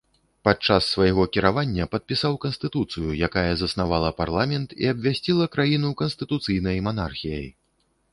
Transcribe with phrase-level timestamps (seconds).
[0.47, 7.47] Падчас свайго кіравання падпісаў канстытуцыю, якая заснавала парламент і абвясціла краіну канстытуцыйнай манархіяй.